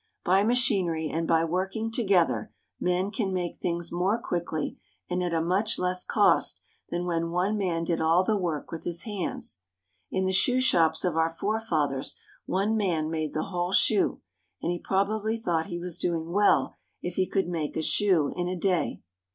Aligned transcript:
By 0.25 0.41
machinery 0.43 1.11
and 1.11 1.27
by 1.27 1.43
w^orking 1.43 1.93
together 1.93 2.51
men 2.79 3.11
can 3.11 3.31
make 3.31 3.57
things 3.57 3.91
more 3.91 4.19
quickly 4.19 4.79
and 5.07 5.21
at 5.21 5.31
a 5.31 5.41
much 5.43 5.77
less 5.77 6.03
cost 6.03 6.59
than 6.89 7.05
when 7.05 7.29
one 7.29 7.55
man 7.55 7.83
did 7.83 8.01
all 8.01 8.23
the 8.23 8.35
work 8.35 8.71
with 8.71 8.83
his 8.83 9.03
hands. 9.03 9.59
In 10.09 10.25
the 10.25 10.33
shoe 10.33 10.59
shops 10.59 11.03
of 11.05 11.15
our 11.17 11.29
forefathers 11.29 12.19
one 12.47 12.75
man 12.75 13.11
made 13.11 13.35
the 13.35 13.43
whole 13.53 13.73
shoe, 13.73 14.21
and 14.59 14.71
he 14.71 14.79
probably 14.79 15.37
thought 15.37 15.67
he 15.67 15.77
was 15.77 15.99
doing 15.99 16.31
well 16.31 16.73
if 17.03 17.13
he 17.13 17.27
could 17.27 17.47
make 17.47 17.77
a 17.77 17.83
shoe 17.83 18.33
in 18.35 18.47
a 18.47 18.55
day. 18.55 19.01